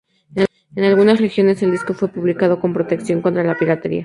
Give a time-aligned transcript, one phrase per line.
[0.75, 3.99] En algunas regiones el disco fue publicado con una protección contra la piratería.